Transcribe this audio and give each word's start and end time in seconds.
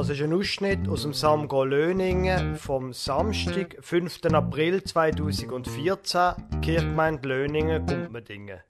Das 0.00 0.08
ist 0.08 0.22
ein 0.22 0.32
Ausschnitt 0.32 0.88
aus 0.88 1.02
dem 1.02 1.12
Samgo 1.12 1.62
Löningen 1.62 2.56
vom 2.56 2.94
Samstag, 2.94 3.76
5. 3.82 4.20
April 4.32 4.82
2014, 4.82 6.32
Kirchgemeinde 6.62 7.28
Löningen, 7.28 7.84
Gumpmendingen. 7.84 8.60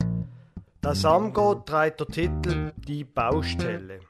Das 0.80 1.02
Samgo 1.02 1.54
trägt 1.54 2.00
den 2.00 2.08
Titel 2.08 2.72
Die 2.78 3.04
Baustelle. 3.04 4.00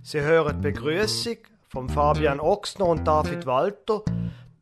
Sie 0.00 0.20
hören 0.20 0.62
die 0.62 0.70
Begrüßung 0.70 1.38
von 1.70 1.88
Fabian 1.88 2.38
Ochsner 2.38 2.86
und 2.86 3.04
David 3.04 3.46
Walter, 3.46 4.02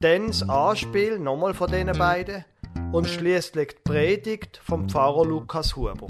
dann 0.01 0.29
das 0.29 0.49
Anspiel 0.49 1.19
nochmal 1.19 1.53
von 1.53 1.71
diesen 1.71 1.93
beiden 1.93 2.47
und 2.93 3.07
schließlich 3.07 3.69
die 3.69 3.83
Predigt 3.85 4.63
vom 4.65 4.89
Pfarrer 4.89 5.27
Lukas 5.27 5.77
Huber. 5.77 6.07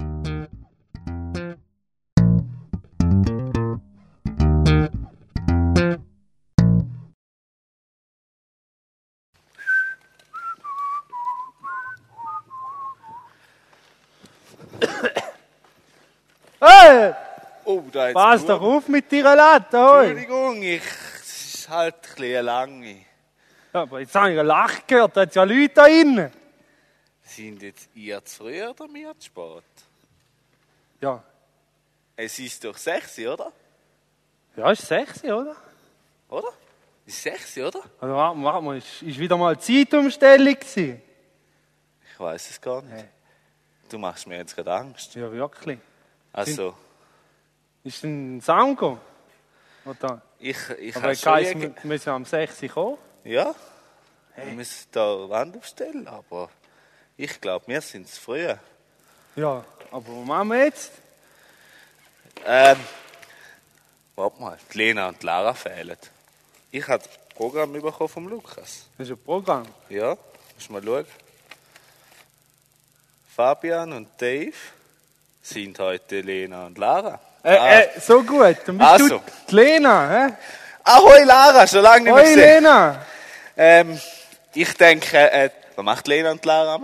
Da 17.92 18.06
jetzt. 18.08 18.14
pass 18.14 18.44
doch 18.46 18.60
auf 18.60 18.88
mit 18.88 19.10
deiner 19.12 19.36
Latte, 19.36 19.78
hoi. 19.78 20.06
Entschuldigung, 20.08 20.62
ich, 20.62 20.82
es 21.20 21.54
ist 21.54 21.68
halt 21.68 21.94
ein 21.94 22.14
bisschen 22.16 22.44
lange. 22.44 22.96
Ja, 23.72 23.82
aber 23.82 24.00
jetzt 24.00 24.14
habe 24.14 24.32
ich 24.32 24.38
einen 24.38 24.46
Lach 24.48 24.86
gehört, 24.86 25.16
da 25.16 25.22
hat 25.22 25.34
ja 25.34 25.44
Leute 25.44 25.68
da 25.74 25.86
innen. 25.86 26.30
Sind 27.22 27.62
jetzt 27.62 27.88
ihr 27.94 28.22
zu 28.24 28.44
früh 28.44 28.62
oder 28.62 28.86
wir 28.92 29.18
zu 29.18 29.26
spät? 29.26 29.62
Ja, 31.00 31.22
Es 32.16 32.38
ist 32.38 32.62
doch 32.64 32.76
sechs, 32.76 33.18
oder? 33.18 33.52
ja, 34.56 34.70
ist 34.70 34.86
sexy, 34.86 35.32
oder? 35.32 35.56
Oder? 36.28 36.48
Ist 37.06 37.22
sechs, 37.22 37.56
oder? 37.58 37.80
Also 38.00 38.14
warte, 38.14 38.42
warte 38.42 38.64
mal, 38.64 38.76
ist, 38.76 39.02
ist 39.02 39.18
wieder 39.18 39.36
mal 39.36 39.58
Zeitumstellung 39.58 40.54
gewesen? 40.54 41.00
Ich 42.12 42.20
weiß 42.20 42.50
es 42.50 42.60
gar 42.60 42.82
nicht. 42.82 43.06
Du 43.88 43.98
machst 43.98 44.26
mir 44.26 44.36
jetzt 44.36 44.54
gerade 44.54 44.72
Angst. 44.72 45.14
Ja, 45.14 45.32
wirklich. 45.32 45.78
Also, 46.32 46.74
Ist 47.84 48.04
ein 48.04 48.40
Sango? 48.40 48.98
Oder? 49.84 50.22
ich, 50.38 50.56
ich 50.78 50.96
Aber 50.96 51.02
habe 51.04 51.12
ich 51.14 51.26
weiss, 51.26 51.54
wir 51.54 51.74
müssen 51.84 52.10
am 52.10 52.24
6 52.24 52.62
Uhr 52.62 52.68
kommen. 52.68 52.98
Ja, 53.24 53.54
wir 54.36 54.52
müssen 54.52 54.88
da 54.92 55.28
Wand 55.28 55.56
aufstellen, 55.56 56.06
aber 56.08 56.48
ich 57.16 57.40
glaube, 57.40 57.66
wir 57.68 57.80
sind 57.80 58.08
zu 58.08 58.20
früh. 58.20 58.54
Ja, 59.36 59.64
aber 59.90 60.08
was 60.08 60.26
machen 60.26 60.48
wir 60.48 60.64
jetzt? 60.64 60.92
Ähm, 62.44 62.78
warte 64.16 64.40
mal, 64.40 64.58
die 64.72 64.78
Lena 64.78 65.08
und 65.08 65.22
die 65.22 65.26
Lara 65.26 65.54
fehlen. 65.54 65.96
Ich 66.70 66.86
habe 66.88 67.02
das 67.02 67.18
Programm 67.34 67.72
bekommen 67.72 68.08
vom 68.08 68.28
Lukas. 68.28 68.88
Das 68.98 69.08
ist 69.08 69.12
ein 69.12 69.22
Programm. 69.22 69.66
Ja, 69.88 70.16
musst 70.54 70.70
mal 70.70 70.82
schauen. 70.82 71.06
Fabian 73.34 73.92
und 73.92 74.08
Dave 74.20 74.56
sind 75.40 75.78
heute 75.78 76.20
Lena 76.20 76.66
und 76.66 76.78
Lara. 76.78 77.20
Äh, 77.42 77.56
ah. 77.56 77.80
äh, 77.80 78.00
so 78.00 78.22
gut. 78.22 78.56
Dann 78.66 78.78
bist 78.78 78.90
Also. 78.90 79.08
du 79.08 79.20
die 79.50 79.54
Lena, 79.54 80.08
hä? 80.28 80.32
Ahoi 80.84 81.24
Lara, 81.24 81.66
schon 81.66 81.82
lange 81.82 82.04
nicht 82.04 82.14
mehr 82.14 82.24
gesehen. 82.24 82.64
Lena! 82.64 83.06
Ähm, 83.56 84.00
ich 84.54 84.74
denke, 84.76 85.16
äh, 85.16 85.50
was 85.76 85.84
macht 85.84 86.08
Lena 86.08 86.32
und 86.32 86.44
Lara? 86.44 86.80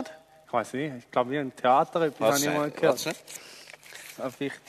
Ich 0.46 0.52
weiß 0.52 0.72
nicht, 0.74 0.92
ich 0.98 1.10
glaube, 1.10 1.30
wir 1.30 1.40
im 1.40 1.54
Theater 1.54 2.02
etwas 2.02 2.34
habe 2.34 2.38
ich 2.38 2.58
mal 2.58 2.70
gehört. 2.70 3.06
was. 3.06 3.14
Ah, 4.18 4.30
vielleicht. 4.36 4.60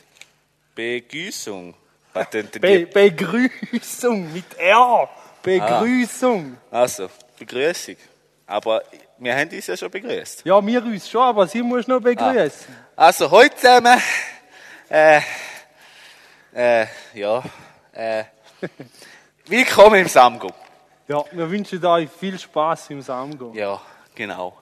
Was 2.14 2.30
denn 2.30 2.50
Be? 2.50 2.86
Begrüßung 2.86 4.34
mit 4.34 4.58
R. 4.58 5.09
Begrüßung. 5.44 6.58
Also, 6.72 7.09
Begrüßung. 7.38 7.96
Aber 8.47 8.81
wir 9.19 9.36
haben 9.36 9.50
uns 9.50 9.68
ja 9.68 9.78
schon 9.78 9.92
begrüßt. 9.92 10.44
Ja, 10.46 10.66
wir 10.66 10.84
uns 10.84 11.09
schon, 11.09 11.22
aber 11.22 11.47
sie 11.47 11.62
muss 11.62 11.88
noch 11.88 12.02
begrüßen. 12.02 12.75
Also, 12.96 13.30
heute 13.30 13.56
zusammen, 13.56 14.02
äh, 14.90 15.22
äh, 16.54 16.86
ja, 17.14 17.44
äh, 17.92 18.24
willkommen 19.46 20.02
im 20.02 20.08
Samgo. 20.08 20.52
Ja, 21.08 21.24
wir 21.32 21.50
wünschen 21.50 21.84
euch 21.86 22.10
viel 22.10 22.38
Spaß 22.38 22.92
im 22.92 23.02
Samgo. 23.02 23.52
Ja, 23.54 23.82
genau. 24.16 24.58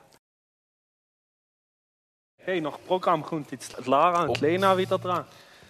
Hey, 2.44 2.62
nach 2.62 2.78
Programm 2.88 3.24
kommt 3.24 3.52
jetzt 3.52 3.86
Lara 3.86 4.24
und 4.24 4.38
die 4.38 4.46
Lena 4.46 4.78
wieder 4.78 4.98
dran. 4.98 5.26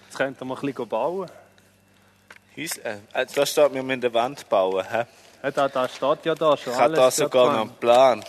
Jetzt 0.05 0.17
könnten 0.17 0.47
wir 0.47 0.55
ein 0.55 0.61
bisschen 0.61 0.87
bauen. 0.87 1.29
Häus- 2.55 2.77
äh, 2.77 2.97
also 3.13 3.35
da 3.35 3.45
steht, 3.45 3.73
wir 3.73 3.83
müssen 3.83 4.03
eine 4.03 4.13
Wand 4.13 4.47
bauen. 4.49 4.85
Hä? 4.87 5.05
Ja, 5.43 5.51
da, 5.51 5.67
da 5.67 5.87
steht 5.87 6.25
ja 6.25 6.35
da 6.35 6.55
schon 6.57 6.73
Ich 6.73 6.79
habe 6.79 6.93
da 6.93 7.11
sogar 7.11 7.53
noch 7.53 7.61
einen 7.61 7.75
Plan. 7.75 8.23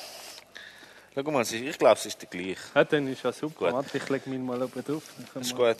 Schau 1.15 1.31
mal, 1.31 1.43
ich 1.43 1.79
glaube, 1.79 1.95
es 1.95 2.07
ist 2.07 2.23
der 2.23 2.29
gleiche. 2.29 2.57
Ja, 2.75 2.85
dann 2.85 3.09
ist 3.09 3.23
ja 3.23 3.33
super. 3.33 3.67
Gut. 3.67 3.75
Warte, 3.75 3.97
ich 3.99 4.09
lege 4.09 4.31
mich 4.31 4.39
mal 4.39 4.63
oben 4.63 4.85
drauf. 4.85 5.03
Ist 5.35 5.57
wir 5.59 5.77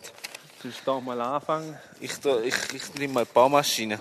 gut. 0.63 0.73
sonst 0.73 0.87
da 0.87 1.01
mal 1.01 1.21
anfangen. 1.21 1.79
Ich, 2.01 2.13
ich, 2.45 2.75
ich 2.75 2.95
nehme 2.95 3.15
mal 3.15 3.25
die 3.25 3.33
Baumaschine. 3.33 3.99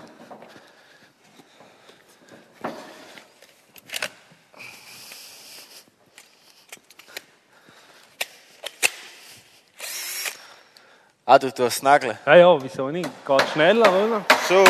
Ah, 11.30 11.38
du 11.38 11.52
tust 11.52 11.82
nageln. 11.82 12.18
Ja, 12.24 12.36
ja, 12.36 12.62
wieso 12.62 12.88
nicht? 12.90 13.10
Geht 13.26 13.48
schneller, 13.52 13.92
oder? 13.92 14.24
So. 14.48 14.64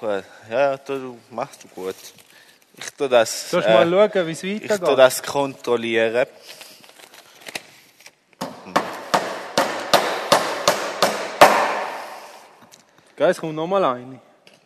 Gut. 0.00 0.24
Ja, 0.50 0.76
du, 0.78 0.98
du 0.98 1.18
machst 1.30 1.64
du 1.64 1.68
gut. 1.68 1.94
Ich 2.78 2.90
tu 2.94 3.08
das. 3.08 3.50
Sollst 3.50 3.68
äh, 3.68 3.84
mal 3.84 4.10
schauen, 4.10 4.26
wie 4.26 4.32
es 4.32 4.42
ich 4.42 4.62
tu 4.62 4.70
weitergeht? 4.70 4.98
das 4.98 5.22
kontrollieren. 5.22 6.26
Gell, 13.22 13.30
es 13.30 13.38
kommt 13.38 13.54
nochmal 13.54 13.84
eine. 13.84 14.20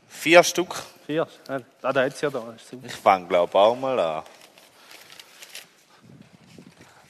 Vier 0.08 0.42
Stück. 0.42 0.82
Vier. 1.04 1.28
Ja, 1.46 1.60
da, 1.82 1.88
hat 1.88 2.14
es 2.14 2.22
ja 2.22 2.30
da. 2.30 2.54
Ich 2.86 2.94
fange, 2.94 3.26
glaube 3.28 3.54
auch 3.54 3.76
mal 3.76 4.00
an. 4.00 4.22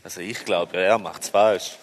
Also 0.02 0.22
ich 0.22 0.44
glaube, 0.44 0.76
er 0.76 0.98
macht 0.98 1.22
es 1.22 1.28
falsch. 1.28 1.76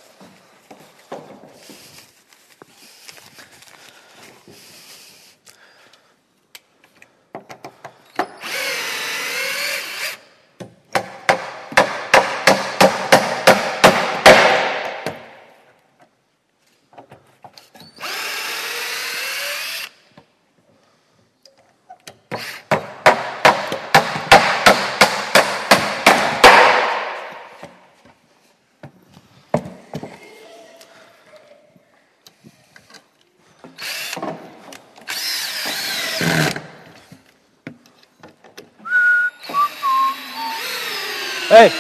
Hey! 41.54 41.72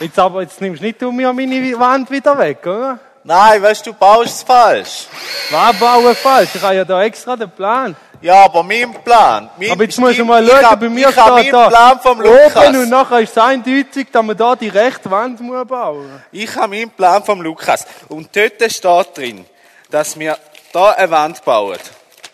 Jetzt 0.00 0.18
aber, 0.18 0.42
jetzt 0.42 0.60
nimmst 0.60 0.82
nicht 0.82 1.00
du 1.00 1.12
mir 1.12 1.32
meine 1.32 1.78
Wand 1.78 2.10
wieder 2.10 2.36
weg, 2.38 2.58
oder? 2.66 2.98
Nein, 3.22 3.62
weißt 3.62 3.86
du, 3.86 3.92
du 3.92 3.96
baust 3.98 4.36
es 4.36 4.42
falsch. 4.42 5.06
Was 5.50 5.78
bauen 5.78 6.14
falsch? 6.16 6.50
Ich 6.54 6.62
habe 6.62 6.74
ja 6.76 6.84
da 6.84 7.02
extra 7.04 7.36
den 7.36 7.50
Plan. 7.50 7.94
Ja, 8.20 8.44
aber 8.44 8.62
mein 8.62 8.92
Plan. 9.04 9.50
Mein, 9.58 9.70
Aber 9.70 9.84
jetzt 9.84 9.98
musst 9.98 10.18
du 10.18 10.24
mal 10.24 10.46
schauen, 10.46 10.64
hab- 10.64 10.80
bei 10.80 10.88
mir 10.88 11.08
ich 11.08 11.14
steht 11.14 11.52
da 11.52 11.68
Plan 11.68 12.00
vom 12.00 12.18
oben 12.20 12.28
und 12.28 12.74
Lukas. 12.74 12.88
nachher 12.88 13.20
ist 13.20 13.30
es 13.36 13.38
eindeutig, 13.42 14.08
dass 14.10 14.22
man 14.24 14.36
da 14.36 14.56
die 14.56 14.68
rechte 14.68 15.10
Wand 15.10 15.40
muss 15.40 15.66
bauen 15.66 16.22
Ich 16.32 16.54
habe 16.56 16.68
meinen 16.68 16.90
Plan 16.90 17.22
vom 17.22 17.40
Lukas. 17.42 17.86
Und 18.08 18.34
dort 18.34 18.72
steht 18.72 19.16
drin, 19.16 19.44
dass 19.90 20.18
wir 20.18 20.38
da 20.72 20.90
eine 20.92 21.10
Wand 21.10 21.44
bauen. 21.44 21.78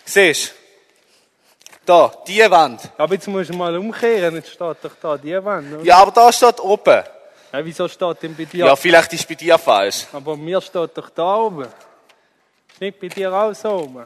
Siehst 0.04 0.50
du? 0.50 0.59
Da, 1.90 2.12
die 2.24 2.48
Wand. 2.48 2.88
Aber 2.96 3.14
jetzt 3.14 3.26
musst 3.26 3.50
du 3.50 3.56
mal 3.56 3.76
umkehren, 3.76 4.36
jetzt 4.36 4.50
steht 4.50 4.60
doch 4.60 4.94
da 5.02 5.16
die 5.16 5.44
Wand. 5.44 5.74
Oder? 5.74 5.82
Ja, 5.82 5.96
aber 5.96 6.12
da 6.12 6.32
steht 6.32 6.60
oben. 6.60 7.02
Ja, 7.52 7.64
wieso 7.64 7.88
steht 7.88 8.22
denn 8.22 8.36
bei 8.36 8.44
dir? 8.44 8.66
Ja, 8.66 8.76
vielleicht 8.76 9.12
ist 9.12 9.26
bei 9.26 9.34
dir 9.34 9.58
falsch. 9.58 10.06
Aber 10.12 10.36
mir 10.36 10.60
steht 10.60 10.96
doch 10.96 11.10
da 11.10 11.34
oben. 11.34 11.62
Ist 11.64 12.80
nicht 12.80 13.00
bei 13.00 13.08
dir 13.08 13.32
auch 13.32 13.52
so 13.52 13.70
oben? 13.70 14.04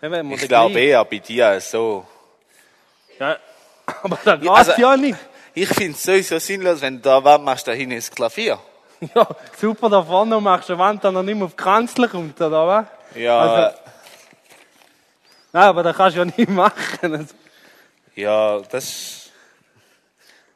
Dann 0.00 0.30
Ich 0.32 0.48
glaube 0.48 0.80
eher 0.80 1.04
bei 1.04 1.18
dir 1.18 1.60
so. 1.60 2.06
Ja, 3.18 3.36
aber 4.02 4.18
da 4.24 4.36
geht 4.36 4.48
also- 4.48 4.72
ja 4.78 4.96
nicht. 4.96 5.18
Ich 5.52 5.68
finde 5.68 5.92
es 5.92 6.02
sowieso 6.02 6.38
sinnlos, 6.38 6.80
wenn 6.80 6.96
du 6.96 7.02
da 7.02 7.22
Wand 7.22 7.44
machst, 7.44 7.68
da 7.68 7.72
hinten 7.72 7.96
ist 7.96 8.16
Klavier. 8.16 8.58
Ja, 9.14 9.26
super, 9.58 9.90
da 9.90 10.02
vorne 10.02 10.40
machst 10.40 10.70
du 10.70 10.72
eine 10.72 10.82
Wand, 10.82 11.04
die 11.04 11.10
noch 11.10 11.22
nicht 11.22 11.34
mehr 11.34 11.44
auf 11.44 11.50
die 11.50 11.56
Kanzel 11.62 12.08
kommt, 12.08 12.40
oder 12.40 12.66
was? 12.66 12.86
Ja, 13.14 13.38
Also- 13.40 13.78
Nein, 15.52 15.64
aber 15.64 15.82
das 15.82 15.96
kannst 15.96 16.16
du 16.16 16.20
ja 16.20 16.24
nicht 16.24 16.38
machen. 16.48 17.28
Ja, 18.14 18.60
das. 18.60 19.30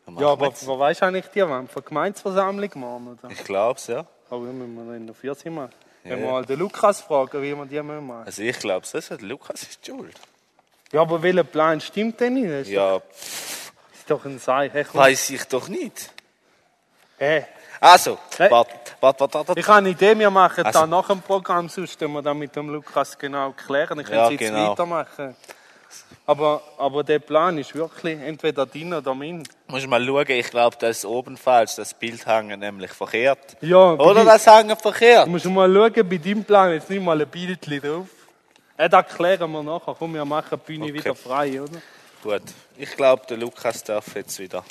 Ja, 0.07 0.13
wir 0.21 0.27
aber 0.29 0.53
wo 0.67 0.79
weißt 0.79 1.01
du 1.01 1.07
eigentlich 1.07 1.27
die? 1.29 1.41
Von 1.41 1.69
der 1.75 1.83
Gemeinsversammlung 1.83 2.71
machen 2.75 3.19
oder? 3.21 3.31
Ich 3.33 3.43
glaub's, 3.45 3.87
ja. 3.87 4.05
Aber 4.31 4.43
wie 4.43 4.53
müssen 4.53 4.87
wir 4.89 4.95
in 4.97 5.07
der 5.07 5.15
14 5.15 5.55
machen? 5.55 5.71
Wenn 6.03 6.19
Ja, 6.19 6.25
wir 6.25 6.31
mal 6.33 6.45
den 6.45 6.59
Lukas 6.59 7.01
fragen, 7.01 7.41
wie 7.43 7.55
wir 7.57 7.65
die 7.67 7.81
machen 7.83 8.07
müssen. 8.07 8.27
Also 8.27 8.43
ich 8.43 8.59
glaub's, 8.59 8.93
das 8.93 9.11
ist 9.11 9.23
Lukas 9.23 9.63
ist 9.63 9.85
schuld. 9.87 10.15
Ja, 10.93 11.01
aber 11.01 11.23
welcher 11.23 11.45
Plan 11.45 11.81
stimmt 11.81 12.21
denn 12.21 12.35
nicht? 12.35 12.51
Das 12.51 12.69
Ja, 12.69 12.99
doch- 12.99 13.03
ist 13.11 14.11
doch 14.11 14.25
ein 14.27 14.39
Sei. 14.39 14.69
Hey, 14.71 14.85
weiß 14.93 15.31
ich 15.31 15.45
doch 15.45 15.69
nicht. 15.69 16.13
Hey, 17.17 17.47
Also, 17.81 18.19
Hey. 18.37 18.51
warte, 18.51 18.73
warte, 19.05 19.21
warte, 19.21 19.49
warte. 19.49 19.61
ich 19.61 19.67
habe 19.69 19.79
eine 19.79 19.91
Idee, 19.91 20.19
wir 20.19 20.31
machen 20.31 20.65
Also- 20.65 20.81
da 20.81 20.87
nach 20.87 21.07
dem 21.09 21.21
Programm, 21.23 21.69
sonst 21.69 22.01
wir 22.01 22.23
das 22.23 22.35
mit 22.35 22.55
dem 22.57 22.69
Lukas 22.71 23.17
genau 23.19 23.53
klären. 23.53 24.01
Ich 24.01 24.07
kann 24.07 24.17
Ja, 24.17 24.31
jetzt 24.31 24.39
genau. 24.39 24.71
weitermachen. 24.71 25.37
Aber, 26.27 26.63
aber 26.79 27.05
der 27.05 27.19
Plan 27.19 27.57
ist 27.59 27.75
wirklich 27.75 28.19
entweder 28.19 28.65
dein 28.67 28.95
oder 28.95 29.15
mein. 29.15 29.45
Musst 29.69 29.87
mal 29.87 30.05
schauen, 30.05 30.31
ich 30.31 30.51
glaube, 30.51 30.77
das 30.81 30.99
ist 30.99 31.05
oben 31.05 31.37
falsch. 31.37 31.77
Das 31.77 31.93
Bild 31.95 32.25
hängt 32.27 32.59
nämlich 32.59 32.91
verkehrt. 32.93 33.57
Ja, 33.61 33.93
Oder 33.93 34.25
das 34.25 34.47
hängt 34.47 34.81
verkehrt. 34.81 35.27
Du 35.27 35.31
musst 35.31 35.45
mal 35.45 35.73
schauen, 35.73 36.09
bei 36.09 36.17
deinem 36.19 36.43
Plan 36.43 36.73
jetzt 36.73 36.89
nicht 36.91 37.03
mal 37.03 37.21
ein 37.21 37.29
Bild 37.29 37.61
drauf. 37.67 38.09
Ja, 38.79 38.89
das 38.89 39.07
klären 39.15 39.51
wir 39.53 39.63
nachher. 39.63 39.95
Komm, 39.99 40.15
wir 40.15 40.25
machen 40.25 40.59
die 40.61 40.67
Bühne 40.73 40.85
Okay. 40.87 40.95
wieder 40.95 41.15
frei, 41.15 41.61
oder? 41.63 41.81
Gut. 42.23 42.43
Ich 42.77 42.97
glaube, 42.97 43.23
der 43.29 43.37
Lukas 43.37 43.85
darf 43.85 44.17
jetzt 44.17 44.39
wieder. 44.39 44.65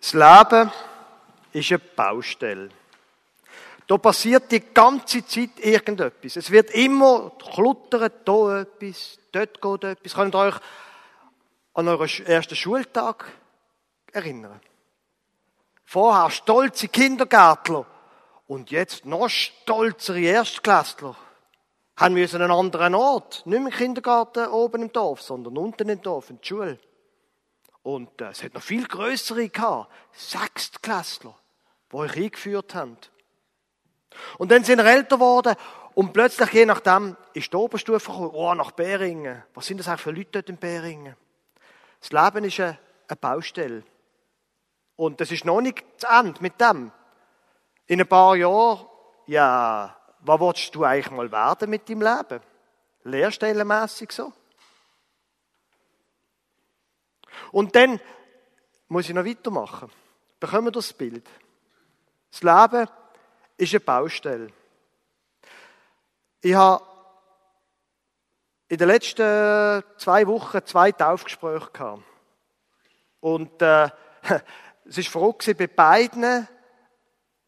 Das 0.00 0.12
Leben 0.14 0.70
ist 1.52 1.70
eine 1.70 1.78
Baustelle. 1.78 2.68
Da 3.86 3.98
passiert 3.98 4.52
die 4.52 4.60
ganze 4.60 5.26
Zeit 5.26 5.58
irgendetwas. 5.58 6.36
Es 6.36 6.50
wird 6.50 6.70
immer 6.70 7.32
kluttern, 7.52 8.10
da 8.24 8.60
etwas, 8.60 9.18
dort 9.32 9.60
geht 9.60 9.84
etwas. 9.84 10.14
Könnt 10.14 10.34
ihr 10.34 10.38
euch 10.38 10.54
an 11.74 11.88
euren 11.88 12.26
ersten 12.26 12.54
Schultag 12.54 13.24
erinnern? 14.12 14.60
Vorher 15.84 16.30
stolze 16.30 16.86
Kindergärtler 16.86 17.84
und 18.46 18.70
jetzt 18.70 19.06
noch 19.06 19.28
stolzere 19.28 20.20
Erstklässler. 20.20 21.16
Haben 21.96 22.14
müssen 22.14 22.40
einen 22.40 22.52
anderen 22.52 22.94
Ort. 22.94 23.44
Nicht 23.44 23.58
mehr 23.58 23.72
im 23.72 23.76
Kindergarten 23.76 24.46
oben 24.46 24.82
im 24.82 24.92
Dorf, 24.92 25.20
sondern 25.20 25.58
unten 25.58 25.88
im 25.88 26.00
Dorf, 26.00 26.30
in 26.30 26.38
der 26.38 26.46
Schule. 26.46 26.78
Und 27.82 28.20
äh, 28.20 28.28
es 28.28 28.42
hat 28.42 28.54
noch 28.54 28.62
viel 28.62 28.86
größere 28.86 29.48
gehabt. 29.48 29.90
Sechstklässler, 30.12 31.36
die 31.90 31.96
euch 31.96 32.16
eingeführt 32.16 32.74
haben. 32.74 32.96
Und 34.38 34.50
dann 34.50 34.64
sind 34.64 34.78
wir 34.78 34.86
älter 34.86 35.16
geworden 35.16 35.54
und 35.94 36.12
plötzlich, 36.12 36.50
je 36.52 36.66
nachdem, 36.66 37.16
ist 37.34 37.52
die 37.52 37.56
Oberstufe 37.56 38.10
gekommen, 38.10 38.30
oh, 38.32 38.54
nach 38.54 38.72
Beringen. 38.72 39.42
Was 39.54 39.66
sind 39.66 39.78
das 39.78 39.88
eigentlich 39.88 40.00
für 40.00 40.10
Leute 40.12 40.30
dort 40.32 40.48
in 40.48 40.56
Beringen? 40.56 41.16
Das 42.00 42.12
Leben 42.12 42.44
ist 42.44 42.60
eine, 42.60 42.78
eine 43.08 43.16
Baustelle. 43.16 43.82
Und 44.96 45.20
das 45.20 45.30
ist 45.30 45.44
noch 45.44 45.60
nicht 45.60 45.84
zu 45.96 46.06
Ende 46.06 46.40
mit 46.40 46.60
dem. 46.60 46.92
In 47.86 48.00
ein 48.00 48.06
paar 48.06 48.36
Jahren, 48.36 48.86
ja, 49.26 49.96
was 50.20 50.40
willst 50.40 50.74
du 50.74 50.84
eigentlich 50.84 51.10
mal 51.10 51.30
werden 51.32 51.70
mit 51.70 51.88
deinem 51.88 52.02
Leben? 52.02 52.40
Lehrstellenmässig 53.04 54.12
so? 54.12 54.32
Und 57.52 57.74
dann 57.74 58.00
muss 58.88 59.08
ich 59.08 59.14
noch 59.14 59.24
weitermachen. 59.24 59.90
Bekommen 60.38 60.66
wir 60.66 60.72
das 60.72 60.92
Bild. 60.92 61.28
Das 62.30 62.42
Leben 62.42 62.88
ist 63.56 63.72
eine 63.72 63.80
Baustelle. 63.80 64.52
Ich 66.40 66.54
habe 66.54 66.84
in 68.68 68.78
den 68.78 68.88
letzten 68.88 69.82
zwei 69.98 70.26
Wochen 70.26 70.64
zwei 70.64 70.92
Taufgespräche 70.92 71.70
gehabt. 71.72 72.02
Und 73.20 73.60
äh, 73.60 73.88
es 74.84 75.14
war 75.14 75.32
gewesen, 75.32 75.56
bei 75.56 75.66
beiden 75.66 76.48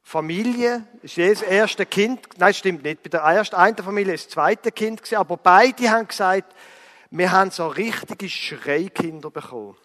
Familien. 0.03 0.87
Ist 1.03 1.17
das 1.17 1.43
erste 1.43 1.87
Kind, 1.87 2.27
nein, 2.39 2.53
stimmt 2.53 2.83
nicht. 2.83 3.03
Bei 3.03 3.09
der 3.09 3.21
ersten 3.21 3.57
einen 3.57 3.77
Familie 3.77 4.15
ist 4.15 4.27
das 4.27 4.33
zweite 4.33 4.73
Kind 4.73 5.13
aber 5.13 5.37
beide 5.37 5.91
haben 5.91 6.09
gesagt, 6.09 6.55
wir 7.11 7.31
haben 7.31 7.51
so 7.51 7.69
richtige 7.69 8.29
Schreikinder 8.29 9.31
bekommen, 9.31 9.77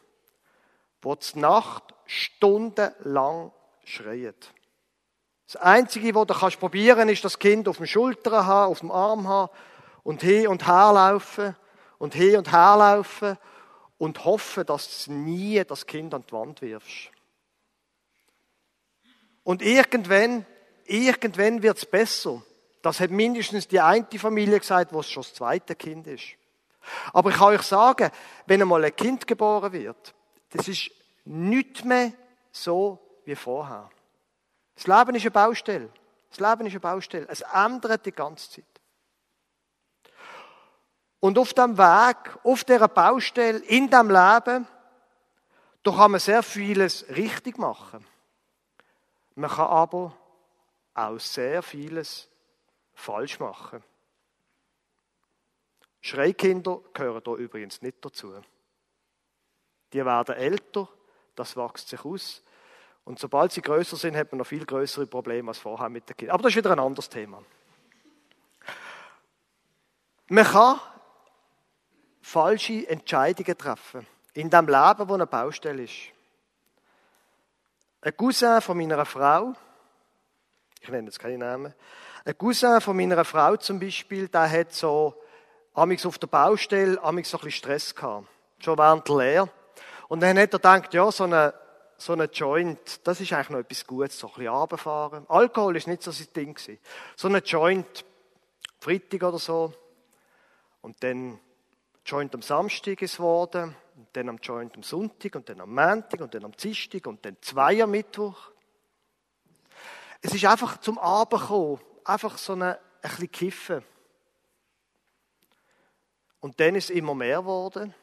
die 1.04 1.14
die 1.34 1.40
Nacht 1.40 1.94
stundenlang 2.06 3.52
schreien. 3.84 4.34
Das 5.48 5.56
Einzige, 5.56 6.14
was 6.14 6.28
du 6.28 6.34
kannst 6.34 6.60
probieren, 6.60 7.08
ist 7.08 7.24
das 7.24 7.40
Kind 7.40 7.70
auf 7.70 7.78
dem 7.78 7.86
Schulter 7.86 8.46
haben, 8.46 8.72
auf 8.72 8.82
dem 8.82 8.92
Arm 8.92 9.30
haben 9.30 9.50
und 10.04 10.22
hin 10.22 10.48
und 10.48 10.68
her 10.68 10.92
laufen 10.94 11.56
und 12.00 12.14
hin 12.14 12.36
und 12.38 12.52
her 12.52 12.76
laufen 12.78 13.38
und 13.98 14.26
hoffen, 14.26 14.66
dass 14.66 15.06
du 15.06 15.14
nie 15.14 15.64
das 15.64 15.86
Kind 15.86 16.14
an 16.14 16.26
die 16.28 16.34
Wand 16.34 16.62
wirfst. 16.62 17.12
Und 19.44 19.62
irgendwann, 19.62 20.46
irgendwann 20.86 21.64
wird's 21.64 21.86
besser. 21.86 22.44
Das 22.82 23.00
hat 23.00 23.10
mindestens 23.10 23.70
die 23.70 23.80
eine 23.80 24.06
Familie 24.18 24.60
gesagt, 24.60 24.92
wo 24.92 25.00
es 25.00 25.10
schon 25.10 25.24
das 25.24 25.34
zweite 25.34 25.76
Kind 25.76 26.08
ist. 26.08 26.26
Aber 27.14 27.30
ich 27.30 27.38
kann 27.38 27.54
euch 27.54 27.62
sagen, 27.62 28.12
wenn 28.48 28.62
einmal 28.62 28.84
ein 28.84 28.96
Kind 28.96 29.26
geboren 29.26 29.72
wird, 29.72 30.14
das 30.50 30.68
ist 30.68 30.92
nicht 31.24 31.86
mehr 31.86 32.12
so 32.52 33.00
wie 33.24 33.36
vorher. 33.36 33.90
Das 34.78 34.86
Leben 34.86 35.16
ist 35.16 35.24
eine 35.24 35.32
Baustelle. 35.32 35.90
Das 36.30 36.40
Leben 36.40 36.68
ist 36.68 36.74
eine 36.74 36.80
Baustelle. 36.80 37.28
Es 37.30 37.42
ändert 37.42 38.06
die 38.06 38.12
ganze 38.12 38.50
Zeit. 38.50 38.66
Und 41.20 41.40
auf 41.40 41.54
dem 41.54 41.78
Weg, 41.80 42.38
auf 42.44 42.64
dieser 42.64 42.88
Baustelle, 42.88 43.58
in 43.60 43.90
dem 43.90 44.12
Leben, 44.12 44.68
da 45.82 45.92
kann 45.92 46.12
man 46.12 46.20
sehr 46.20 46.44
vieles 46.44 47.10
richtig 47.10 47.58
machen. 47.58 48.06
Man 49.34 49.50
kann 49.50 49.68
aber 49.68 50.16
auch 50.94 51.20
sehr 51.20 51.64
vieles 51.64 52.30
falsch 52.94 53.40
machen. 53.40 53.84
Schreikinder 56.02 56.82
gehören 56.94 57.24
da 57.24 57.34
übrigens 57.34 57.82
nicht 57.82 58.06
dazu. 58.06 58.32
Die 59.92 60.06
werden 60.06 60.36
älter, 60.36 60.88
das 61.36 61.58
wächst 61.58 61.90
sich 61.90 62.06
aus. 62.06 62.44
Und 63.08 63.20
sobald 63.20 63.54
sie 63.54 63.62
größer 63.62 63.96
sind, 63.96 64.18
hat 64.18 64.34
man 64.34 64.40
noch 64.40 64.48
viel 64.48 64.66
größere 64.66 65.08
Probleme 65.08 65.48
als 65.48 65.60
vorher 65.60 65.88
mit 65.88 66.10
den 66.10 66.18
Kindern. 66.18 66.34
Aber 66.34 66.44
das 66.44 66.52
ist 66.52 66.58
wieder 66.58 66.72
ein 66.72 66.80
anderes 66.80 67.08
Thema. 67.08 67.42
Man 70.28 70.44
kann 70.44 70.82
falsche 72.22 72.86
Entscheidungen 72.90 73.58
treffen. 73.58 74.06
In 74.34 74.50
dem 74.50 74.68
Leben, 74.68 75.08
wo 75.08 75.14
eine 75.14 75.26
Baustelle 75.26 75.84
ist. 75.84 75.94
Ein 78.02 78.18
Cousin 78.18 78.60
von 78.60 78.76
meiner 78.76 79.06
Frau, 79.06 79.54
ich 80.82 80.90
nenne 80.90 81.08
jetzt 81.08 81.20
keine 81.20 81.38
Namen, 81.38 81.74
ein 82.26 82.38
Cousin 82.38 82.82
von 82.82 82.98
meiner 82.98 83.24
Frau 83.24 83.56
zum 83.56 83.80
Beispiel, 83.80 84.28
der 84.28 84.52
hat 84.52 84.74
so, 84.74 85.16
amix 85.74 86.06
auf 86.06 86.18
der 86.18 86.28
Baustelle, 86.28 87.02
amix 87.02 87.30
so 87.30 87.38
ein 87.38 87.46
bisschen 87.46 87.60
Stress 87.60 87.96
gehabt. 87.96 88.28
Schon 88.60 88.78
während 88.78 89.08
der 89.08 89.16
Lehre. 89.16 89.50
Und 90.10 90.20
dann 90.20 90.38
hat 90.38 90.52
er 90.52 90.60
gedacht, 90.60 90.94
ja, 90.94 91.10
so 91.10 91.24
eine, 91.24 91.54
so 91.98 92.14
eine 92.14 92.26
Joint, 92.26 93.08
das 93.08 93.20
ist 93.22 93.34
eigentlich 93.34 93.50
noch 93.50 93.60
etwas 93.60 93.88
Gutes, 93.88 94.20
so 94.20 94.28
ein 94.28 94.34
bisschen 94.34 94.54
runterfahren. 94.54 95.26
Alkohol 95.30 95.76
ist 95.76 95.88
nicht 95.88 96.04
so 96.04 96.12
sein 96.12 96.28
Ding 96.36 96.54
gewesen. 96.54 96.80
So 97.16 97.28
eine 97.28 97.40
Joint, 97.40 98.06
Freitag 98.80 99.24
oder 99.24 99.40
so. 99.40 99.74
Und 100.82 101.04
dann 101.04 101.40
Joint 102.06 102.34
am 102.36 102.42
Samstag 102.42 103.02
ist 103.02 103.18
geworden, 103.18 103.76
und 103.96 104.08
dann 104.14 104.30
am 104.30 104.38
Joint 104.38 104.76
am 104.76 104.84
Sonntag, 104.84 105.36
und 105.36 105.50
dann 105.50 105.60
am 105.60 105.74
Montag, 105.74 106.22
und 106.22 106.34
dann 106.34 106.46
am 106.46 106.52
Dienstag, 106.52 107.08
und 107.08 107.26
dann 107.26 107.36
zwei 107.42 107.82
am 107.82 107.92
Mittwoch. 107.92 108.52
Es 110.22 110.34
ist 110.34 110.46
einfach 110.46 110.80
zum 110.80 111.00
Abend 111.00 111.42
gekommen, 111.42 111.82
einfach 112.06 112.38
so 112.38 112.54
eine, 112.54 112.78
ein 113.02 113.10
bisschen 113.10 113.32
kiffen. 113.32 113.84
Und 116.40 116.60
dann 116.60 116.76
ist 116.76 116.92
es 116.92 116.96
immer 116.96 117.16
mehr 117.16 117.40
geworden. 117.40 117.94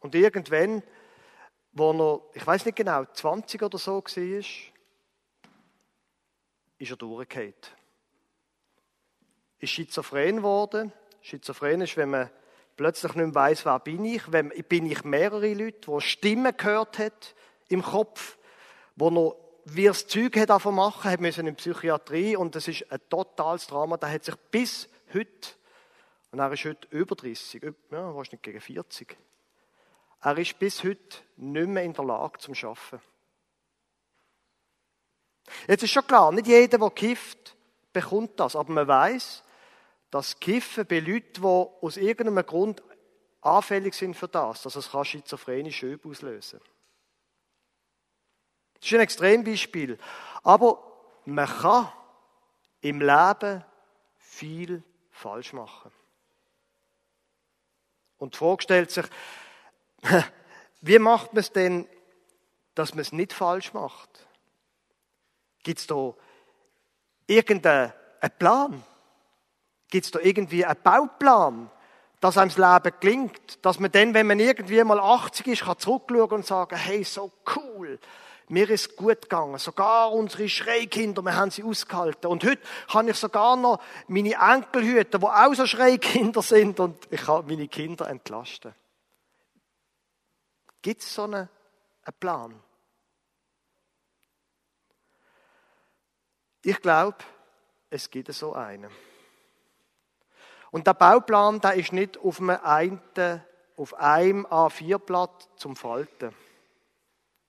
Und 0.00 0.14
irgendwann, 0.14 0.82
wo 1.78 1.92
er, 1.92 2.20
ich 2.34 2.46
weiß 2.46 2.64
nicht 2.66 2.76
genau, 2.76 3.04
20 3.04 3.62
oder 3.62 3.78
so 3.78 4.02
war, 4.02 4.02
ist 6.78 6.90
er 6.90 6.96
durchgefallen. 6.96 7.54
Ist 9.58 9.70
schizophren 9.70 10.36
geworden. 10.36 10.92
Schizophren 11.20 11.80
ist, 11.80 11.96
wenn 11.96 12.10
man 12.10 12.30
plötzlich 12.76 13.14
nicht 13.14 13.26
mehr 13.26 13.34
weiss, 13.34 13.64
wer 13.64 13.78
bin 13.80 14.04
ich. 14.04 14.30
Wenn, 14.30 14.50
bin 14.68 14.86
ich 14.86 15.02
mehrere 15.04 15.52
Leute, 15.52 15.90
die 15.90 16.00
Stimmen 16.00 16.56
gehört 16.56 16.98
hat 16.98 17.34
im 17.68 17.82
Kopf, 17.82 18.38
wo 18.94 19.10
noch 19.10 19.36
wie 19.74 19.84
er 19.84 19.90
das 19.90 20.06
Zeug 20.06 20.36
hat 20.36 20.50
davon 20.50 20.76
machen, 20.76 21.10
hat 21.10 21.20
müssen 21.20 21.46
in 21.46 21.54
die 21.54 21.60
Psychiatrie 21.60 22.36
und 22.36 22.54
das 22.54 22.68
ist 22.68 22.90
ein 22.90 23.00
totales 23.10 23.66
Drama. 23.66 23.96
Der 23.96 24.10
hat 24.10 24.24
sich 24.24 24.36
bis 24.50 24.88
heute, 25.12 25.50
und 26.30 26.38
er 26.38 26.52
ist 26.52 26.64
heute 26.64 26.88
über 26.90 27.14
30, 27.14 27.62
ja, 27.90 28.14
wahrscheinlich 28.14 28.42
gegen 28.42 28.60
40, 28.60 29.16
er 30.20 30.38
ist 30.38 30.58
bis 30.58 30.82
heute 30.84 31.18
nicht 31.36 31.68
mehr 31.68 31.84
in 31.84 31.92
der 31.92 32.04
Lage 32.04 32.38
zum 32.38 32.54
Arbeiten. 32.54 33.00
Jetzt 35.66 35.82
ist 35.82 35.92
schon 35.92 36.06
klar, 36.06 36.32
nicht 36.32 36.46
jeder, 36.46 36.78
der 36.78 36.90
kifft, 36.90 37.56
bekommt 37.92 38.38
das, 38.38 38.54
aber 38.54 38.72
man 38.72 38.86
weiß, 38.88 39.42
dass 40.10 40.38
Kiffen 40.40 40.86
bei 40.86 41.00
Leuten, 41.00 41.42
die 41.42 41.46
aus 41.46 41.96
irgendeinem 41.96 42.44
Grund 42.44 42.82
anfällig 43.40 43.94
sind 43.94 44.14
für 44.14 44.28
das, 44.28 44.62
dass 44.62 44.76
es 44.76 44.90
schizophrene 45.06 45.72
Schöbe 45.72 46.08
auslösen 46.08 46.58
kann. 46.58 46.68
Das 48.80 48.88
ist 48.88 48.94
ein 48.94 49.00
Extrembeispiel. 49.00 49.98
Aber 50.42 50.82
man 51.24 51.46
kann 51.46 51.92
im 52.80 53.00
Leben 53.00 53.64
viel 54.18 54.82
falsch 55.10 55.52
machen. 55.52 55.90
Und 58.18 58.34
die 58.34 58.38
Frage 58.38 58.62
stellt 58.62 58.90
sich, 58.90 59.06
wie 60.80 60.98
macht 60.98 61.32
man 61.32 61.40
es 61.40 61.52
denn, 61.52 61.88
dass 62.74 62.94
man 62.94 63.00
es 63.00 63.12
nicht 63.12 63.32
falsch 63.32 63.72
macht? 63.72 64.26
Gibt 65.62 65.80
es 65.80 65.86
da 65.86 66.14
irgendeinen 67.26 67.92
Plan? 68.38 68.82
Gibt 69.90 70.06
es 70.06 70.10
da 70.10 70.20
irgendwie 70.20 70.64
einen 70.64 70.82
Bauplan, 70.82 71.70
dass 72.20 72.38
einem 72.38 72.50
das 72.54 72.58
Leben 72.58 72.96
gelingt? 73.00 73.64
Dass 73.64 73.80
man 73.80 73.90
dann, 73.90 74.14
wenn 74.14 74.26
man 74.26 74.38
irgendwie 74.38 74.82
mal 74.84 75.00
80 75.00 75.46
ist, 75.48 75.64
kann 75.64 75.78
zurückschauen 75.78 76.30
und 76.30 76.46
sagen, 76.46 76.76
hey, 76.76 77.04
so 77.04 77.32
cool, 77.56 77.98
mir 78.48 78.68
ist 78.70 78.96
gut 78.96 79.22
gegangen. 79.22 79.58
Sogar 79.58 80.12
unsere 80.12 80.48
Schreikinder, 80.48 81.22
wir 81.22 81.36
haben 81.36 81.50
sie 81.50 81.64
ausgehalten. 81.64 82.30
Und 82.30 82.44
heute 82.44 82.62
kann 82.90 83.08
ich 83.08 83.16
sogar 83.16 83.56
noch 83.56 83.80
meine 84.06 84.34
Enkel 84.34 84.84
hüten, 84.84 85.20
die 85.20 85.26
auch 85.26 85.54
so 85.54 85.66
Schreikinder 85.66 86.42
sind, 86.42 86.80
und 86.80 86.96
ich 87.10 87.20
kann 87.20 87.46
meine 87.46 87.68
Kinder 87.68 88.08
entlasten. 88.08 88.74
Gibt 90.88 91.02
es 91.02 91.14
so 91.14 91.24
einen, 91.24 91.34
einen 91.34 92.18
Plan? 92.18 92.62
Ich 96.62 96.80
glaube, 96.80 97.18
es 97.90 98.08
gibt 98.08 98.32
so 98.32 98.54
einen. 98.54 98.90
Und 100.70 100.86
der 100.86 100.94
Bauplan, 100.94 101.60
der 101.60 101.74
ist 101.74 101.92
nicht 101.92 102.16
auf 102.16 102.40
einem, 102.40 102.58
einen, 102.62 103.42
auf 103.76 103.92
einem 103.98 104.46
A4-Blatt 104.46 105.50
zum 105.56 105.76
Falten. 105.76 106.34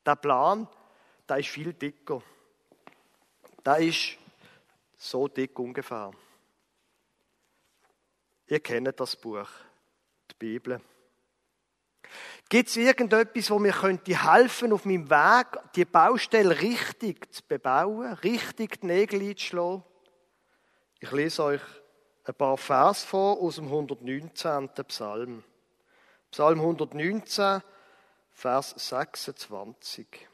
Der 0.05 0.17
Plan, 0.17 0.67
der 1.29 1.38
ist 1.38 1.48
viel 1.48 1.72
dicker. 1.72 2.22
Der 3.65 3.77
ist 3.77 4.17
so 4.98 5.29
dick 5.29 5.58
ungefähr. 5.58 6.12
Ihr 8.48 8.60
kennt 8.60 9.00
das 9.00 9.15
Buch, 9.15 9.48
die 10.29 10.36
Bibel. 10.38 10.81
Gibt 12.50 12.70
es 12.70 12.77
irgendetwas, 12.77 13.51
wo 13.51 13.60
mir 13.60 13.74
könnte 13.74 14.34
helfen, 14.34 14.74
auf 14.74 14.84
meinem 14.84 15.08
Weg 15.08 15.46
die 15.75 15.86
Baustelle 15.86 16.60
richtig 16.60 17.32
zu 17.32 17.44
bebauen, 17.48 18.13
richtig 18.13 18.82
die 18.82 18.88
Nägel 18.88 19.22
einzuschlagen? 19.22 19.84
Ich 21.00 21.12
lese 21.12 21.44
euch 21.44 21.62
ein 22.24 22.34
paar 22.34 22.58
Vers 22.58 23.03
vor 23.03 23.39
aus 23.39 23.58
dem 23.58 23.65
119. 23.65 24.68
Psalm. 24.88 25.44
Psalm 26.32 26.60
119, 26.60 27.62
Vers 28.32 28.74
26. 28.77 30.27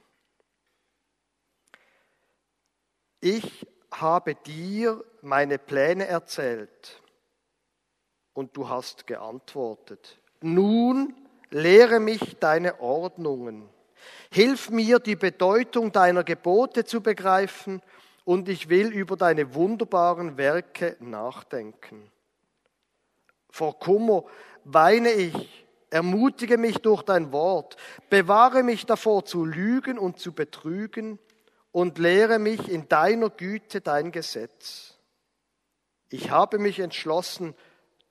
Ich 3.19 3.67
habe 3.91 4.35
dir 4.35 5.03
meine 5.21 5.57
Pläne 5.57 6.07
erzählt 6.07 7.01
und 8.33 8.55
du 8.55 8.69
hast 8.69 9.05
geantwortet. 9.05 10.17
Nun 10.39 11.24
lehre 11.49 11.99
mich 11.99 12.37
deine 12.39 12.79
Ordnungen. 12.79 13.69
Hilf 14.31 14.69
mir, 14.69 14.99
die 14.99 15.15
Bedeutung 15.15 15.91
deiner 15.91 16.23
Gebote 16.23 16.85
zu 16.85 17.01
begreifen 17.01 17.81
und 18.23 18.49
ich 18.49 18.69
will 18.69 18.87
über 18.87 19.15
deine 19.15 19.53
wunderbaren 19.53 20.37
Werke 20.37 20.97
nachdenken. 20.99 22.11
Vor 23.49 23.79
Kummer 23.79 24.25
weine 24.63 25.11
ich, 25.11 25.65
ermutige 25.89 26.57
mich 26.57 26.79
durch 26.79 27.03
dein 27.03 27.31
Wort, 27.31 27.77
bewahre 28.09 28.63
mich 28.63 28.85
davor 28.85 29.23
zu 29.25 29.45
lügen 29.45 29.97
und 29.97 30.19
zu 30.19 30.33
betrügen 30.33 31.19
und 31.71 31.97
lehre 31.97 32.39
mich 32.39 32.67
in 32.67 32.89
deiner 32.89 33.29
Güte 33.29 33.81
dein 33.81 34.11
Gesetz. 34.11 34.97
Ich 36.09 36.31
habe 36.31 36.59
mich 36.59 36.79
entschlossen, 36.79 37.55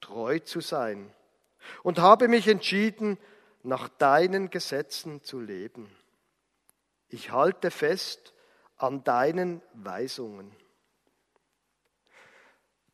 treu 0.00 0.38
zu 0.38 0.60
sein 0.60 1.13
und 1.82 1.98
habe 1.98 2.28
mich 2.28 2.48
entschieden, 2.48 3.18
nach 3.62 3.88
deinen 3.88 4.50
Gesetzen 4.50 5.22
zu 5.22 5.40
leben. 5.40 5.90
Ich 7.08 7.30
halte 7.32 7.70
fest 7.70 8.34
an 8.76 9.04
deinen 9.04 9.62
Weisungen. 9.72 10.54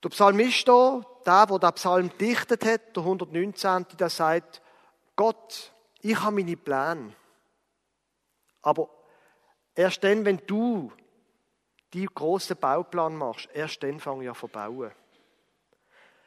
Der 0.02 0.08
Psalmist 0.10 0.68
da, 0.68 1.02
der, 1.26 1.58
der 1.58 1.72
Psalm 1.72 2.16
dichtet 2.18 2.64
hat, 2.64 2.96
der 2.96 3.02
119., 3.02 3.86
der 3.98 4.10
sagt, 4.10 4.62
Gott, 5.16 5.72
ich 6.00 6.18
habe 6.20 6.36
meine 6.36 6.56
Pläne. 6.56 7.14
Aber 8.62 8.88
Erst 9.80 10.04
dann, 10.04 10.24
wenn 10.24 10.42
du 10.46 10.92
die 11.92 12.06
großen 12.06 12.56
Bauplan 12.56 13.16
machst, 13.16 13.48
erst 13.54 13.82
dann 13.82 13.98
fange 14.00 14.24
ich 14.24 14.28
an 14.28 14.36
zu 14.36 14.48
bauen. 14.48 14.92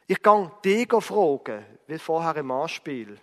Ich 0.06 0.22
gehe 0.22 0.50
dich 0.64 0.88
fragen, 1.00 1.64
wie 1.86 1.98
vorher 1.98 2.36
im 2.36 2.50
Anspiel. 2.50 3.18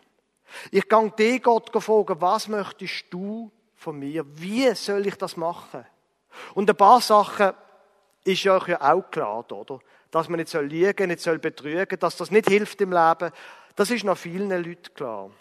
Ich 0.71 0.87
gehe 0.87 1.11
dich 1.11 1.43
Gott 1.43 1.71
fragen, 1.71 2.21
was 2.21 2.47
möchtest 2.47 3.05
du 3.11 3.51
von 3.75 3.99
mir? 3.99 4.25
Wie 4.39 4.73
soll 4.73 5.05
ich 5.07 5.15
das 5.15 5.37
machen? 5.37 5.85
Und 6.53 6.69
ein 6.69 6.75
paar 6.75 7.01
Sachen 7.01 7.51
ist 8.23 8.45
euch 8.45 8.67
ja 8.67 8.93
auch 8.93 9.09
klar, 9.11 9.51
oder? 9.51 9.79
Dass 10.09 10.27
man 10.27 10.39
nicht 10.39 10.49
soll 10.49 10.65
liegen, 10.65 11.07
nicht 11.07 11.21
soll 11.21 11.39
betrügen, 11.39 11.99
dass 11.99 12.17
das 12.17 12.31
nicht 12.31 12.49
hilft 12.49 12.81
im 12.81 12.91
Leben. 12.91 13.31
Das 13.75 13.91
ist 13.91 14.03
noch 14.03 14.17
vielen 14.17 14.49
Leuten 14.49 14.93
klar. 14.93 15.31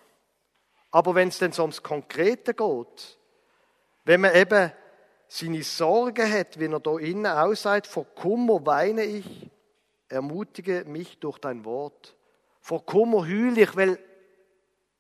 Aber 0.90 1.14
wenn 1.14 1.28
es 1.28 1.38
dann 1.38 1.52
so 1.52 1.62
ums 1.62 1.82
Konkrete 1.82 2.54
geht, 2.54 3.18
wenn 4.04 4.20
man 4.20 4.34
eben 4.34 4.72
seine 5.28 5.62
Sorge 5.62 6.30
hat, 6.30 6.58
wenn 6.58 6.72
er 6.72 6.80
da 6.80 6.98
innen 6.98 7.26
aussagt, 7.26 7.86
vor 7.86 8.04
Kummer 8.14 8.64
weine 8.66 9.04
ich, 9.04 9.50
ermutige 10.10 10.84
mich 10.84 11.18
durch 11.18 11.38
dein 11.38 11.64
Wort. 11.64 12.16
Vor 12.60 12.84
Kummer 12.84 13.22
heule 13.22 13.62
ich, 13.62 13.76
weil 13.76 13.98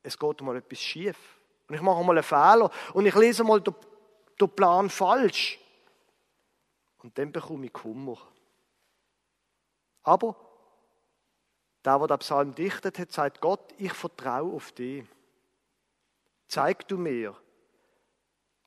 es 0.02 0.18
geht 0.18 0.40
mal 0.40 0.56
etwas 0.56 0.80
schief. 0.80 1.18
Und 1.68 1.74
ich 1.74 1.82
mache 1.82 2.02
mal 2.02 2.16
einen 2.16 2.22
Fehler 2.22 2.70
und 2.94 3.06
ich 3.06 3.14
lese 3.14 3.44
mal 3.44 3.60
den, 3.60 3.74
Plan 4.56 4.88
falsch. 4.88 5.60
Und 6.98 7.16
dann 7.18 7.30
bekomme 7.30 7.66
ich 7.66 7.72
Kummer. 7.72 8.16
Aber 10.02 10.34
der, 11.84 12.06
der 12.06 12.16
Psalm 12.16 12.54
dichtet 12.54 12.98
hat, 12.98 13.12
sagt 13.12 13.40
Gott, 13.40 13.74
ich 13.76 13.92
vertraue 13.92 14.54
auf 14.54 14.72
dich. 14.72 15.04
Zeig 16.48 16.88
du 16.88 16.96
mir 16.96 17.36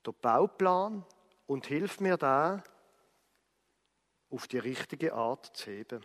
den 0.06 0.14
Bauplan, 0.22 1.04
und 1.46 1.68
hilf 1.68 2.00
mir 2.00 2.18
da, 2.18 2.64
auf 4.30 4.48
die 4.48 4.58
richtige 4.58 5.14
Art 5.14 5.56
zu 5.56 5.70
heben. 5.70 6.04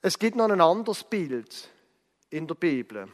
Es 0.00 0.18
gibt 0.18 0.36
noch 0.36 0.48
ein 0.48 0.60
anderes 0.60 1.02
Bild 1.02 1.68
in 2.30 2.46
der 2.46 2.54
Bibel 2.54 3.08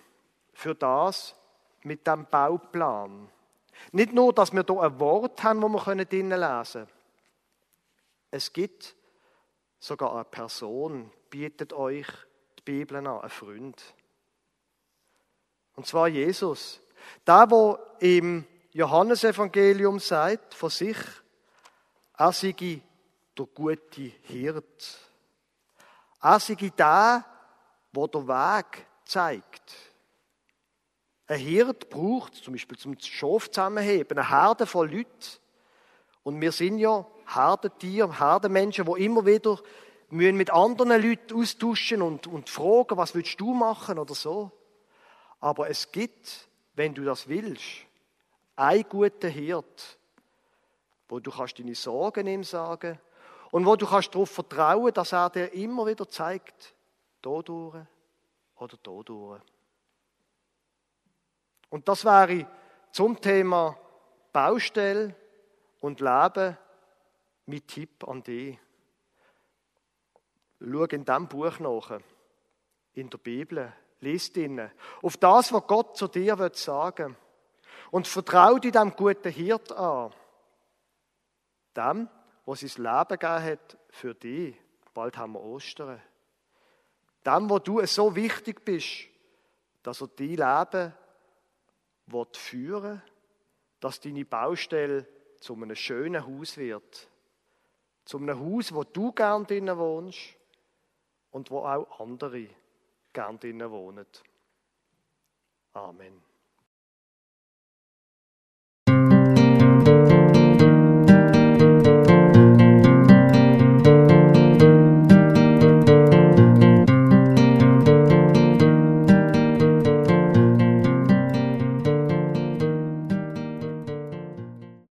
für 0.52 0.74
das 0.74 1.34
mit 1.82 2.06
dem 2.06 2.26
Bauplan. 2.26 3.30
Nicht 3.92 4.12
nur, 4.12 4.32
dass 4.32 4.52
wir 4.52 4.64
hier 4.66 4.80
ein 4.80 5.00
Wort 5.00 5.42
haben, 5.42 5.62
wo 5.62 5.68
wir 5.68 6.04
drinnen 6.04 6.38
lesen 6.38 6.86
können. 6.86 6.88
Es 8.30 8.52
gibt 8.52 8.94
sogar 9.78 10.14
eine 10.14 10.24
Person, 10.24 11.10
bietet 11.30 11.72
euch 11.72 12.06
die 12.58 12.62
Bibel 12.62 12.98
an, 12.98 13.06
ein 13.06 13.30
Freund. 13.30 13.82
Und 15.76 15.86
zwar 15.86 16.08
Jesus. 16.08 16.80
Da, 17.24 17.50
wo 17.50 17.78
im 18.00 18.44
Johannesevangelium 18.72 19.98
sagt 20.00 20.54
von 20.54 20.70
sich, 20.70 20.96
er 22.16 22.32
sei 22.32 22.52
der 23.36 23.46
gute 23.46 24.12
Hirt. 24.22 24.98
Er 26.24 26.40
sei 26.40 26.54
der, 26.54 27.22
der 27.94 28.08
den 28.08 28.26
Weg 28.28 28.86
zeigt. 29.04 29.74
Ein 31.26 31.38
Hirt 31.38 31.90
braucht, 31.90 32.34
zum 32.36 32.54
Beispiel 32.54 32.78
zum 32.78 32.98
Schaf 32.98 33.50
zusammenheben, 33.50 34.16
eine 34.16 34.30
Herde 34.30 34.64
von 34.64 34.90
Leuten. 34.90 35.38
Und 36.22 36.40
wir 36.40 36.50
sind 36.50 36.78
ja 36.78 37.06
Herdentiere, 37.26 38.18
Herdenmenschen, 38.18 38.86
die 38.86 39.04
immer 39.04 39.26
wieder 39.26 39.60
müssen 40.08 40.38
mit 40.38 40.50
anderen 40.50 41.02
Leuten 41.02 41.38
austauschen 41.38 42.00
und, 42.00 42.26
und 42.26 42.48
fragen, 42.48 42.96
was 42.96 43.14
willst 43.14 43.38
du 43.38 43.52
machen 43.52 43.98
oder 43.98 44.14
so. 44.14 44.50
Aber 45.40 45.68
es 45.68 45.92
gibt, 45.92 46.48
wenn 46.74 46.94
du 46.94 47.04
das 47.04 47.28
willst, 47.28 47.84
ein 48.56 48.82
guter 48.88 49.28
Hirt, 49.28 49.98
wo 51.06 51.20
du 51.20 51.30
kannst 51.30 51.58
deine 51.58 51.74
Sorgen 51.74 52.26
ihm 52.26 52.44
sagen 52.44 52.98
und 53.54 53.66
wo 53.66 53.76
du 53.76 53.86
kannst 53.86 54.12
darauf 54.12 54.32
vertrauen, 54.32 54.92
dass 54.92 55.12
er 55.12 55.30
dir 55.30 55.52
immer 55.52 55.86
wieder 55.86 56.08
zeigt, 56.08 56.74
da 57.22 57.30
oder 57.30 57.86
da. 58.82 59.40
Und 61.70 61.88
das 61.88 62.04
wäre 62.04 62.48
zum 62.90 63.20
Thema 63.20 63.78
Baustelle 64.32 65.14
und 65.78 66.00
Leben 66.00 66.58
mit 67.46 67.68
Tipp 67.68 68.02
an 68.08 68.24
dich. 68.24 68.58
Schau 70.58 70.82
in 70.86 71.04
diesem 71.04 71.28
Buch 71.28 71.60
nach, 71.60 72.00
in 72.94 73.08
der 73.08 73.18
Bibel, 73.18 73.72
lies 74.00 74.32
drinnen, 74.32 74.72
auf 75.00 75.16
das, 75.16 75.52
was 75.52 75.66
Gott 75.68 75.96
zu 75.96 76.08
dir 76.08 76.40
wird 76.40 76.56
sagen 76.56 77.16
und 77.92 78.08
vertrau 78.08 78.58
dir 78.58 78.72
dem 78.72 78.96
guten 78.96 79.30
Hirt 79.30 79.70
an, 79.70 80.12
dem, 81.76 82.08
wo 82.44 82.54
sein 82.54 82.84
Leben 82.84 83.18
gegeben 83.18 83.44
hat 83.44 83.78
für 83.90 84.14
dich. 84.14 84.56
Bald 84.92 85.16
haben 85.16 85.32
wir 85.32 85.40
Ostern. 85.40 86.00
Dem, 87.26 87.50
wo 87.50 87.58
du 87.58 87.84
so 87.86 88.14
wichtig 88.14 88.64
bist, 88.64 89.08
dass 89.82 90.00
er 90.00 90.08
dein 90.08 90.28
Leben 90.28 90.92
wird 92.06 92.36
führen 92.36 93.02
dass 93.84 94.00
deine 94.00 94.24
Baustelle 94.24 95.06
zu 95.40 95.52
einem 95.52 95.76
schönen 95.76 96.26
Haus 96.26 96.56
wird. 96.56 97.06
Zu 98.06 98.16
einem 98.16 98.40
Haus, 98.40 98.72
wo 98.72 98.82
du 98.82 99.12
gern 99.12 99.44
drinnen 99.44 99.76
wohnst 99.76 100.38
und 101.30 101.50
wo 101.50 101.58
auch 101.58 102.00
andere 102.00 102.48
gern 103.12 103.38
drinnen 103.38 103.70
wohnen. 103.70 104.06
Amen. 105.74 106.22